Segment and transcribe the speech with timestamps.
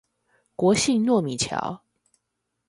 [0.55, 1.83] 國姓糯米橋